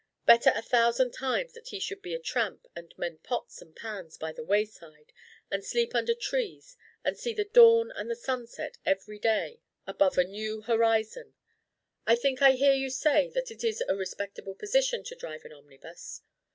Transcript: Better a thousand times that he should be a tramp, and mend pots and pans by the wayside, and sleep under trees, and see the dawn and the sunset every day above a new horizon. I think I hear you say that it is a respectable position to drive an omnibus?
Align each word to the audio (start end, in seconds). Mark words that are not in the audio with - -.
Better 0.25 0.51
a 0.55 0.63
thousand 0.63 1.11
times 1.11 1.53
that 1.53 1.67
he 1.67 1.79
should 1.79 2.01
be 2.01 2.15
a 2.15 2.19
tramp, 2.19 2.65
and 2.75 2.91
mend 2.97 3.21
pots 3.21 3.61
and 3.61 3.75
pans 3.75 4.17
by 4.17 4.31
the 4.31 4.43
wayside, 4.43 5.13
and 5.51 5.63
sleep 5.63 5.93
under 5.93 6.15
trees, 6.15 6.75
and 7.03 7.15
see 7.15 7.33
the 7.35 7.45
dawn 7.45 7.91
and 7.91 8.09
the 8.09 8.15
sunset 8.15 8.79
every 8.83 9.19
day 9.19 9.61
above 9.85 10.17
a 10.17 10.23
new 10.23 10.61
horizon. 10.61 11.35
I 12.07 12.15
think 12.15 12.41
I 12.41 12.53
hear 12.53 12.73
you 12.73 12.89
say 12.89 13.29
that 13.35 13.51
it 13.51 13.63
is 13.63 13.83
a 13.87 13.93
respectable 13.95 14.55
position 14.55 15.03
to 15.03 15.13
drive 15.15 15.45
an 15.45 15.53
omnibus? 15.53 16.21